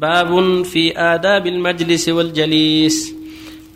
باب 0.00 0.62
في 0.64 0.98
آداب 0.98 1.46
المجلس 1.46 2.08
والجليس. 2.08 3.14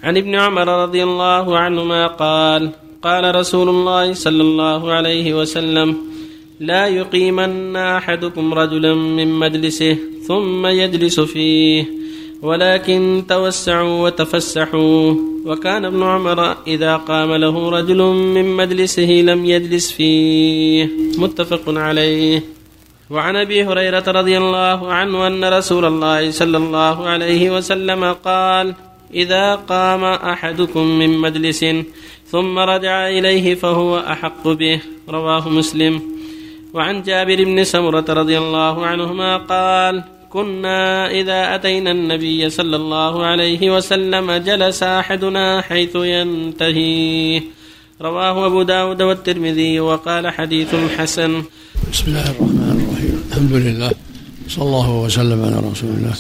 عن 0.02 0.17
ابن 0.17 0.34
عمر 0.34 0.82
رضي 0.82 1.02
الله 1.02 1.58
عنهما 1.58 2.06
قال 2.06 2.70
قال 3.02 3.34
رسول 3.34 3.68
الله 3.68 4.12
صلى 4.12 4.43
الله 4.43 4.93
عليه 4.93 5.35
وسلم 5.35 5.96
لا 6.61 6.87
يقيمن 6.87 7.77
أحدكم 7.77 8.54
رجلا 8.54 8.95
من 8.95 9.29
مجلسه 9.33 9.96
ثم 10.29 10.67
يجلس 10.67 11.21
فيه 11.21 11.85
ولكن 12.43 13.25
توسعوا 13.29 14.05
وتفسحوا. 14.05 15.14
وكان 15.46 15.84
ابن 15.84 16.02
عمر 16.02 16.57
إذا 16.66 16.96
قام 16.96 17.34
له 17.34 17.71
رجل 17.71 18.02
من 18.02 18.57
مجلسه 18.57 19.11
لم 19.11 19.45
يجلس 19.45 19.93
فيه. 19.93 20.89
متفق 21.18 21.62
عليه. 21.66 22.59
وعن 23.11 23.36
أبي 23.36 23.64
هريرة 23.64 24.04
رضي 24.06 24.38
الله 24.38 24.93
عنه 24.93 25.26
أن 25.26 25.45
رسول 25.45 25.84
الله 25.84 26.30
صلى 26.30 26.56
الله 26.56 27.08
عليه 27.08 27.50
وسلم 27.50 28.12
قال 28.12 28.75
إذا 29.14 29.54
قام 29.54 30.04
أحدكم 30.04 30.85
من 30.98 31.18
مجلس 31.18 31.64
ثم 32.30 32.58
رجع 32.58 33.08
إليه 33.08 33.55
فهو 33.55 33.98
أحق 33.98 34.48
به. 34.48 34.80
رواه 35.08 35.48
مسلم. 35.48 36.02
وعن 36.75 37.02
جابر 37.02 37.44
بن 37.44 37.64
سمرة 37.64 38.05
رضي 38.08 38.38
الله 38.38 38.86
عنهما 38.86 39.36
قال 39.36 40.05
كنا 40.30 41.11
إذا 41.11 41.55
أتينا 41.55 41.91
النبي 41.91 42.50
صلى 42.50 42.77
الله 42.77 43.27
عليه 43.27 43.77
وسلم 43.77 44.33
جلس 44.33 44.83
أحدنا 44.83 45.61
حيث 45.61 45.97
ينتهي 45.97 47.42
رواه 48.02 48.47
أبو 48.47 48.62
داود 48.62 49.02
والترمذي 49.02 49.80
وقال 49.80 50.30
حديث 50.30 50.74
حسن. 50.98 51.42
بسم 51.92 52.05
الله 52.06 52.30
الرحمن 52.30 52.70
الرحيم. 52.70 52.89
الحمد 53.30 53.52
لله. 53.52 53.92
صلى 54.48 54.64
الله 54.64 54.91
وسلم 54.91 55.44
على 55.44 55.56
رسول 55.56 55.91
الله 55.91 56.14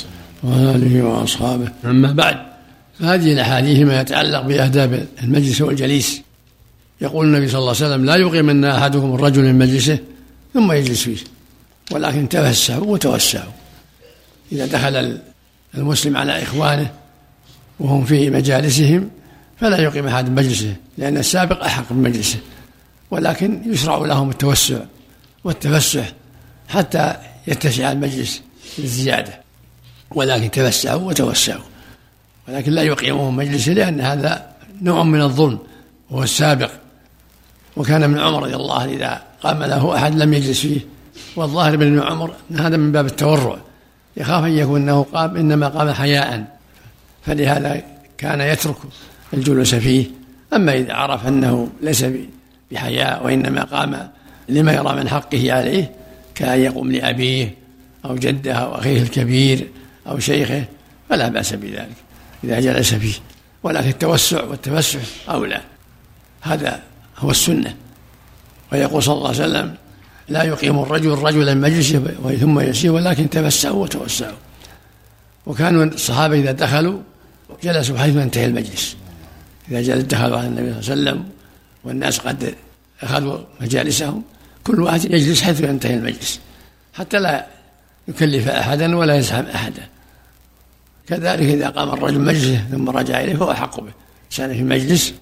وعلى 0.44 0.76
آله 0.76 1.02
وأصحابه. 1.02 1.68
أما 1.84 2.12
بعد 2.12 2.36
فهذه 2.98 3.32
الأحاديث 3.32 3.78
ما 3.86 4.00
يتعلق 4.00 4.40
باداب 4.40 5.06
المجلس 5.22 5.60
والجليس. 5.60 6.22
يقول 7.00 7.26
النبي 7.26 7.48
صلى 7.48 7.58
الله 7.58 7.74
عليه 7.76 7.86
وسلم 7.86 8.04
لا 8.04 8.16
يقيمن 8.16 8.64
أحدكم 8.64 9.14
الرجل 9.14 9.42
من 9.42 9.58
مجلسه 9.58 9.98
ثم 10.54 10.72
يجلس 10.72 11.02
فيه 11.02 11.16
ولكن 11.90 12.28
تفسحوا 12.28 12.84
وتوسعوا. 12.84 13.52
إذا 14.52 14.66
دخل 14.66 15.18
المسلم 15.74 16.16
على 16.16 16.42
إخوانه 16.42 16.90
وهم 17.80 18.04
في 18.04 18.30
مجالسهم 18.30 19.10
فلا 19.60 19.78
يقيم 19.82 20.06
أحد 20.06 20.30
مجلسه 20.30 20.74
لأن 20.98 21.16
السابق 21.16 21.64
أحق 21.64 21.92
بمجلسه 21.92 22.38
ولكن 23.10 23.62
يشرع 23.66 23.98
لهم 23.98 24.30
التوسع 24.30 24.78
والتفسح 25.44 26.12
حتى 26.70 27.14
يتسع 27.46 27.92
المجلس 27.92 28.42
بالزياده 28.78 29.40
ولكن 30.10 30.50
تفسحوا 30.50 31.00
وتوسعوا. 31.00 31.62
ولكن 32.48 32.72
لا 32.72 32.82
يقيمهم 32.82 33.36
مجلسه 33.36 33.72
لأن 33.72 34.00
هذا 34.00 34.46
نوع 34.82 35.02
من 35.02 35.22
الظلم 35.22 35.58
وهو 36.10 36.22
السابق. 36.22 36.70
وكان 37.76 38.02
ابن 38.02 38.18
عمر 38.18 38.42
رضي 38.42 38.54
الله 38.54 38.80
عنه 38.80 38.92
إذا 38.92 39.22
قام 39.42 39.62
له 39.62 39.96
أحد 39.96 40.14
لم 40.14 40.34
يجلس 40.34 40.60
فيه. 40.60 40.80
والظاهر 41.36 41.76
بن 41.76 42.02
عمر 42.02 42.34
أن 42.50 42.60
هذا 42.60 42.76
من 42.76 42.92
باب 42.92 43.06
التورع. 43.06 43.58
يخاف 44.16 44.44
أن 44.44 44.52
يكون 44.52 44.82
أنه 44.82 45.06
قام 45.12 45.36
إنما 45.36 45.68
قام 45.68 45.92
حياء. 45.92 46.58
فلهذا 47.26 47.82
كان 48.18 48.40
يترك 48.40 48.76
الجلوس 49.34 49.74
فيه. 49.74 50.06
أما 50.52 50.74
إذا 50.74 50.92
عرف 50.92 51.26
أنه 51.26 51.68
ليس 51.82 52.04
بحياء 52.70 53.24
وإنما 53.24 53.64
قام 53.64 54.10
لما 54.48 54.72
يرى 54.72 54.96
من 54.96 55.08
حقه 55.08 55.52
عليه 55.52 55.99
كأن 56.40 56.60
يقوم 56.60 56.92
لأبيه 56.92 57.54
أو 58.04 58.16
جده 58.16 58.52
أو 58.52 58.74
أخيه 58.74 59.02
الكبير 59.02 59.68
أو 60.06 60.18
شيخه 60.18 60.64
فلا 61.08 61.28
بأس 61.28 61.52
بذلك 61.54 61.96
إذا 62.44 62.60
جلس 62.60 62.94
فيه 62.94 63.14
ولكن 63.62 63.88
التوسع 63.88 64.44
والتفسح 64.44 65.00
أولى. 65.28 65.60
هذا 66.40 66.82
هو 67.18 67.30
السنة. 67.30 67.74
ويقول 68.72 69.02
صلى 69.02 69.14
الله 69.14 69.28
عليه 69.28 69.38
وسلم 69.38 69.74
لا 70.28 70.42
يقيم 70.42 70.78
الرجل 70.78 71.10
رجلا 71.10 71.54
مجلسه 71.54 71.98
ثم 72.40 72.60
يسير 72.60 72.92
ولكن 72.92 73.30
تفسحوا 73.30 73.82
وتوسعوا. 73.82 74.36
وكانوا 75.46 75.84
الصحابة 75.84 76.40
إذا 76.40 76.52
دخلوا 76.52 77.00
جلسوا 77.62 77.98
حيث 77.98 78.16
ينتهي 78.16 78.44
المجلس. 78.44 78.96
إذا 79.70 79.82
جلس 79.82 80.04
دخلوا 80.04 80.38
على 80.38 80.46
النبي 80.46 80.82
صلى 80.82 80.94
الله 80.94 81.10
عليه 81.10 81.20
وسلم 81.20 81.28
والناس 81.84 82.18
قد 82.18 82.54
أخذوا 83.02 83.38
مجالسهم 83.60 84.22
كل 84.66 84.80
واحد 84.80 85.04
يجلس 85.04 85.42
حيث 85.42 85.60
ينتهي 85.60 85.94
المجلس. 85.94 86.40
حتى 86.94 87.18
لا 87.18 87.46
يكلف 88.08 88.48
أحدا 88.48 88.96
ولا 88.96 89.16
يزحم 89.16 89.44
أحدا. 89.46 89.88
كذلك 91.06 91.46
إذا 91.46 91.68
قام 91.68 91.88
الرجل 91.88 92.20
مجلسه 92.20 92.64
ثم 92.70 92.90
رجع 92.90 93.20
إليه 93.20 93.36
فهو 93.36 93.50
أحق 93.50 93.80
به. 93.80 93.92
كان 94.36 94.54
في 94.54 94.62
مجلس 94.62 95.14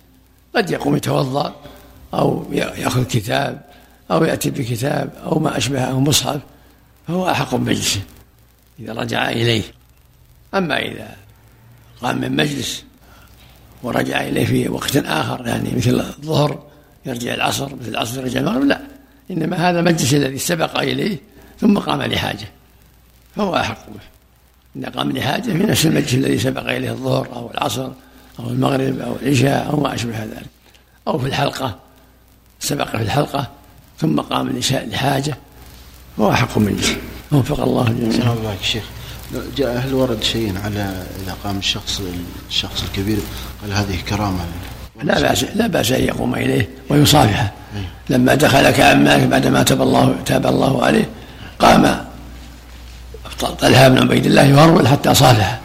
قد 0.56 0.70
يقوم 0.70 0.96
يتوضأ 0.96 1.54
أو 2.14 2.46
يأخذ 2.52 3.04
كتاب 3.04 3.62
أو 4.10 4.24
يأتي 4.24 4.50
بكتاب 4.50 5.10
أو 5.24 5.38
ما 5.38 5.56
أشبه 5.56 5.80
أو 5.80 6.00
مصحف 6.00 6.40
فهو 7.08 7.30
أحق 7.30 7.54
بمجلسه 7.54 8.00
إذا 8.80 8.92
رجع 8.92 9.30
إليه. 9.30 9.62
أما 10.54 10.78
إذا 10.78 11.16
قام 12.02 12.20
من 12.20 12.36
مجلس 12.36 12.84
ورجع 13.82 14.20
إليه 14.20 14.46
في 14.46 14.68
وقت 14.68 14.96
آخر 14.96 15.46
يعني 15.46 15.76
مثل 15.76 16.00
الظهر 16.00 16.62
يرجع 17.06 17.34
العصر 17.34 17.76
مثل 17.76 17.88
العصر 17.88 18.20
يرجع 18.20 18.40
المغرب 18.40 18.64
لا. 18.64 18.80
إنما 19.30 19.70
هذا 19.70 19.80
المجلس 19.80 20.14
الذي 20.14 20.38
سبق 20.38 20.80
إليه 20.80 21.18
ثم 21.60 21.78
قام 21.78 22.02
لحاجة 22.02 22.48
فهو 23.36 23.56
أحق 23.56 23.86
به. 23.86 24.00
إذا 24.76 24.88
قام 24.88 25.12
لحاجة 25.12 25.42
في 25.42 25.58
نفس 25.58 25.86
المجلس 25.86 26.14
الذي 26.14 26.38
سبق 26.38 26.70
إليه 26.70 26.90
الظهر 26.90 27.28
أو 27.32 27.50
العصر 27.50 27.90
أو 28.40 28.48
المغرب 28.50 29.00
أو 29.00 29.16
العشاء 29.22 29.70
أو 29.70 29.80
ما 29.80 29.94
أشبه 29.94 30.24
ذلك 30.24 30.46
أو 31.08 31.18
في 31.18 31.26
الحلقة 31.26 31.78
سبق 32.60 32.88
في 32.96 33.02
الحلقة 33.02 33.50
ثم 33.98 34.20
قام 34.20 34.60
لحاجة 34.70 35.36
هو 36.20 36.30
أحق 36.30 36.58
مجلس 36.58 36.96
وفق 37.32 37.60
الله 37.60 37.86
الجميع. 37.88 38.32
الله 38.32 38.56
شيخ. 38.62 38.84
جاء 39.56 39.78
هل 39.78 39.94
ورد 39.94 40.22
شيء 40.22 40.58
على 40.58 41.06
إذا 41.24 41.36
قام 41.44 41.58
الشخص 41.58 42.02
الشخص 42.48 42.82
الكبير 42.82 43.18
قال 43.62 43.72
هذه 43.72 44.00
كرامة؟ 44.08 44.44
لا 45.02 45.20
بأس 45.20 45.44
لا 45.44 45.66
بأس 45.66 45.92
أن 45.92 46.04
يقوم 46.04 46.34
إليه 46.34 46.68
ويصافحه. 46.88 47.52
لما 48.10 48.34
دخل 48.34 48.70
كعب 48.70 48.96
مالك 48.96 49.26
بعدما 49.26 49.62
تاب 49.62 49.82
الله 49.82 50.14
تاب 50.26 50.46
الله 50.46 50.84
عليه 50.84 51.08
قام 51.58 52.04
طلحة 53.60 53.88
بن 53.88 53.98
عبيد 53.98 54.26
الله 54.26 54.42
يهرول 54.42 54.88
حتى 54.88 55.14
صافحه 55.14 55.58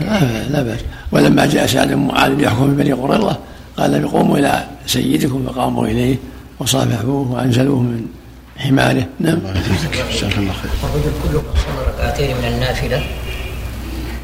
لا 0.00 0.44
لا 0.50 0.62
بأس. 0.62 0.80
ولما 1.12 1.46
جاء 1.46 1.66
سعد 1.66 1.88
بن 1.88 1.96
معاذ 1.96 2.30
ليحكم 2.30 2.76
بني 2.76 2.92
قريظة 2.92 3.38
قال 3.76 4.08
قوموا 4.08 4.38
إلى 4.38 4.64
سيدكم 4.86 5.46
فقاموا 5.46 5.86
إليه 5.86 6.16
وصافحوه 6.60 7.32
وأنزلوه 7.32 7.80
من 7.80 8.06
حماره. 8.56 9.06
نعم. 9.20 9.38
جزاك 10.12 10.38
الله 10.38 10.52
خير. 10.52 10.70
الرجل 10.84 11.12
كله 11.22 11.42
صلى 11.54 11.82
ركعتين 11.88 12.36
من 12.36 12.44
النافلة. 12.44 13.02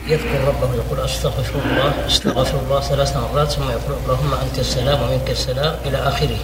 يذكر 0.09 0.41
ربه 0.49 0.75
يقول 0.75 1.01
أستغفر 1.05 1.61
الله 1.71 2.07
أستغفر 2.07 2.61
الله 2.67 2.81
ثلاث 2.81 3.17
مرات 3.17 3.51
ثم 3.51 3.63
يقول 3.63 3.97
اللهم 4.05 4.33
أنت 4.45 4.59
السلام 4.59 4.99
ومنك 5.03 5.31
السلام 5.31 5.75
إلى 5.87 5.97
آخره. 5.97 6.39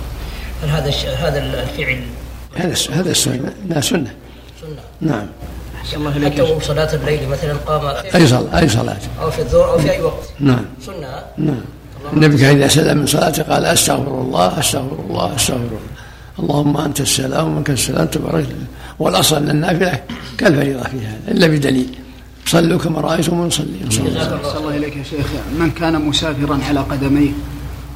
هل 0.62 0.69
هذا 0.70 0.91
هذا 1.16 1.38
الفعل 1.62 2.00
هذا 2.56 2.75
هذا 2.91 3.10
السنة 3.10 3.53
لا 3.69 3.81
سنة. 3.81 4.15
سنة. 4.60 4.81
نعم. 5.00 5.26
الله 5.94 6.25
حتى 6.25 6.60
صلاة 6.62 6.94
الليل 6.94 7.28
مثلا 7.28 7.54
قام 7.54 7.87
أي 8.15 8.26
صلاة 8.26 8.59
أي 8.59 8.69
صلاة. 8.69 8.97
أو 9.22 9.31
في 9.31 9.38
الظهر 9.43 9.72
أو 9.72 9.78
في 9.78 9.91
أي 9.91 10.03
وقت. 10.03 10.28
نعم. 10.41 10.64
سنة. 10.87 11.22
نعم. 11.38 11.60
النبي 12.12 12.37
كان 12.38 12.56
إذا 12.56 12.69
سلم 12.69 12.98
من 12.98 13.06
صلاته 13.06 13.43
قال 13.43 13.64
أستغفر 13.64 14.20
الله 14.20 14.60
أستغفر 14.60 14.98
الله 15.10 15.37
أستغفر 15.37 15.60
الله. 15.60 15.81
اللهم 16.38 16.76
أنت 16.76 17.00
السلام 17.00 17.47
ومنك 17.47 17.70
السلام 17.70 18.06
تبارك 18.06 18.47
والأصل 18.98 19.37
أن 19.37 19.50
النافلة 19.50 20.00
كالفريضة 20.38 20.82
في 20.82 20.98
هذا 21.06 21.20
إلا 21.28 21.47
بدليل. 21.47 21.98
صلوا 22.47 22.78
كما 22.78 23.00
رأيتم 23.00 23.46
نصلي 23.46 23.78
جزاك 23.88 24.56
الله 24.56 24.76
إليك 24.76 24.96
يا 24.96 25.02
شيخ. 25.02 25.26
من 25.58 25.70
كان 25.70 26.00
مسافرا 26.08 26.61
على 26.69 26.81
قدميه 26.81 27.31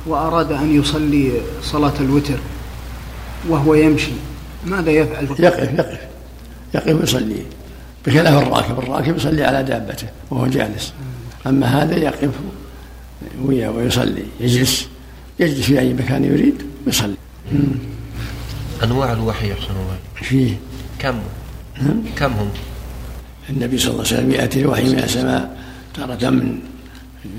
وأراد 0.07 0.53
أن 0.53 0.81
يصلي 0.81 1.33
صلاة 1.63 1.93
الوتر 2.01 2.39
وهو 3.49 3.75
يمشي. 3.75 4.13
ماذا 4.67 4.91
يفعل؟ 4.91 5.25
يقف 5.25 5.73
يقف. 5.79 6.01
يقف 6.75 7.01
ويصلي. 7.01 7.43
بخلاف 8.07 8.43
الراكب 8.43 8.79
الراكب 8.79 9.17
يصلي 9.17 9.45
على 9.45 9.63
دابته 9.63 10.09
وهو 10.31 10.47
جالس. 10.47 10.93
أما 11.47 11.67
هذا 11.67 11.97
يقف 11.97 12.31
ويصلي 13.45 14.25
يجلس. 14.41 14.89
يجلس 15.41 15.67
في 15.67 15.81
أي 15.81 15.95
مكان 15.95 16.25
يريد 16.25 16.63
ويصلي 16.87 17.15
أنواع 18.85 19.13
الوحي 19.13 19.53
أحسن 19.53 19.71
الله 19.71 19.99
فيه. 20.15 20.57
كم؟ 20.99 21.19
كم 22.17 22.33
هم؟ 22.33 22.49
النبي 23.51 23.79
صلى 23.79 23.91
الله 23.91 24.05
عليه 24.07 24.15
وسلم 24.15 24.31
يأتي 24.31 24.61
الوحي 24.61 24.85
من 24.85 24.99
السماء 24.99 25.57
تارة 25.95 26.31
من 26.31 26.59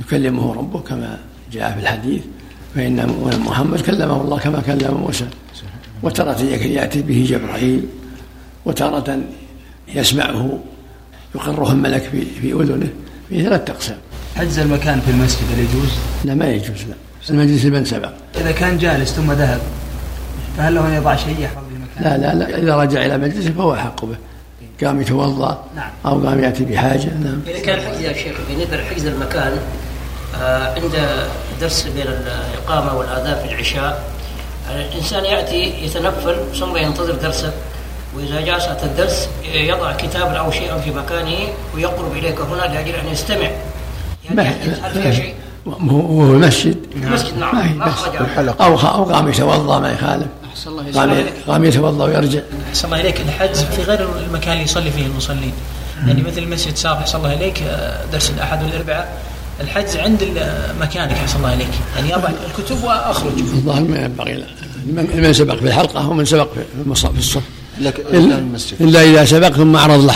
يكلمه 0.01 0.53
ربه 0.53 0.79
كما 0.79 1.19
جاء 1.51 1.71
في 1.73 1.79
الحديث. 1.79 2.21
فإن 2.75 3.07
محمد 3.45 3.81
كلمه 3.81 4.21
الله 4.21 4.39
كما 4.39 4.61
كلم 4.61 4.93
موسى. 4.93 5.27
وتارة 6.03 6.41
يأتي 6.41 7.01
به 7.01 7.25
جبرائيل 7.29 7.85
وتارة 8.65 9.19
يسمعه 9.87 10.59
يقره 11.35 11.71
الملك 11.71 12.01
في 12.01 12.25
في 12.41 12.53
أذنه 12.53 12.89
في 13.29 13.43
ثلاث 13.43 13.69
أقسام 13.69 13.97
حجز 14.35 14.59
المكان 14.59 14.99
في 14.99 15.11
المسجد 15.11 15.43
هل 15.53 15.59
يجوز؟ 15.59 15.89
لا 16.25 16.33
ما 16.33 16.49
يجوز 16.49 16.83
لا 16.89 16.95
المجلس 17.29 17.65
لمن 17.65 17.85
سبق 17.85 18.11
إذا 18.35 18.51
كان 18.51 18.77
جالس 18.77 19.11
ثم 19.11 19.31
ذهب 19.31 19.61
فهل 20.57 20.75
له 20.75 20.87
أن 20.87 20.93
يضع 20.93 21.15
شيء 21.15 21.39
يحفظ 21.39 21.63
المكان؟ 21.71 22.03
لا 22.03 22.17
لا 22.17 22.35
لا 22.35 22.57
إذا 22.57 22.75
رجع 22.75 23.05
إلى 23.05 23.17
مجلسه 23.17 23.51
فهو 23.51 23.73
احق 23.73 24.05
به 24.05 24.15
قام 24.83 25.01
يتوضأ 25.01 25.63
نعم. 25.75 25.89
أو 26.05 26.27
قام 26.27 26.43
يأتي 26.43 26.65
بحاجة 26.65 27.09
نعم 27.23 27.41
إذا 27.47 27.59
كان 27.59 27.81
حجز 27.81 28.01
يا 28.01 28.13
شيخ 28.13 28.37
بالنسبة 28.49 28.77
لحجز 28.77 29.05
المكان 29.05 29.57
آه، 30.41 30.73
عند 30.75 31.07
درس 31.61 31.87
بين 31.87 32.07
الإقامة 32.07 32.97
والآذان 32.97 33.47
في 33.47 33.53
العشاء 33.53 34.18
الإنسان 34.75 35.25
يأتي 35.25 35.85
يتنفل 35.85 36.35
ثم 36.59 36.77
ينتظر 36.77 37.13
درسه 37.13 37.53
وإذا 38.15 38.41
جاء 38.41 38.59
ساعة 38.59 38.83
الدرس 38.83 39.29
يضع 39.53 39.91
كتابا 39.93 40.37
أو 40.37 40.51
شيئا 40.51 40.77
في 40.77 40.91
مكانه 40.91 41.37
ويقرب 41.75 42.11
إليك 42.13 42.41
هنا 42.41 42.61
لأجل 42.61 42.95
أن 42.95 43.07
يستمع. 43.11 43.49
يعني 44.25 44.41
هل 44.41 44.91
فيها 44.93 45.11
شيء؟ 45.11 45.33
وهو 45.65 46.33
المسجد؟ 46.33 46.77
المسجد 46.95 47.37
نعم. 47.37 47.77
ما. 47.77 47.91
خرج 47.91 48.47
أو 48.61 48.79
أو 48.79 49.03
قام 49.03 49.29
يتوضأ 49.29 49.79
ما 49.79 49.91
يخالف. 49.91 50.27
أحسن 50.51 50.69
الله 50.69 50.91
قام. 50.93 51.25
قام 51.47 51.65
يتوضأ 51.65 52.05
ويرجع. 52.05 52.39
أحسن 52.69 52.85
الله 52.85 53.01
إليك. 53.01 53.21
الحجز 53.21 53.63
في 53.63 53.81
غير 53.81 54.07
المكان 54.27 54.53
اللي 54.53 54.63
يصلي 54.63 54.91
فيه 54.91 55.05
المصلين. 55.05 55.53
يعني 56.07 56.21
مثل 56.21 56.37
المسجد 56.37 56.77
صار 56.77 56.97
أحسن 56.97 57.17
الله 57.17 57.33
إليك 57.33 57.63
آه، 57.63 58.05
درس 58.11 58.29
الأحد 58.29 58.63
والأربعاء 58.63 59.17
الحجز 59.61 59.97
عند 59.97 60.23
مكانك 60.81 61.11
أحسن 61.11 61.37
الله 61.37 61.53
إليك. 61.53 61.69
يعني 61.95 62.15
أضع 62.15 62.29
الكتب 62.29 62.83
وأخرج. 62.83 63.39
الظاهر 63.39 63.81
ما 63.81 64.01
ينبغي 64.05 64.45
من 64.85 65.21
من 65.23 65.33
سبق 65.33 65.55
في 65.55 65.67
الحلقة 65.67 66.09
ومن 66.09 66.25
سبق 66.25 66.47
في 66.53 67.17
الصف 67.17 67.41
الا 68.81 69.01
إذا 69.03 69.25
سبق 69.25 69.49
ثم 69.49 69.75
أعرض 69.75 70.11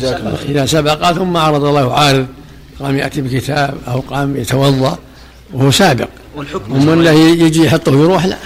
جزاك 0.00 0.20
الله 0.20 0.36
خير. 0.36 0.50
إذا 0.50 0.66
سبق 0.66 1.12
ثم 1.12 1.36
أعرض 1.36 1.64
له 1.64 1.94
عارض. 1.94 2.26
قام 2.80 2.96
يأتي 2.96 3.20
بكتاب 3.20 3.74
أو 3.88 4.00
قام 4.00 4.36
يتوضأ 4.36 4.98
وهو 5.54 5.70
سابق. 5.70 6.08
والحكم 6.36 6.88
أما 6.88 7.10
يجي 7.12 7.64
يحطه 7.64 7.92
ويروح 7.92 8.26
لا. 8.26 8.36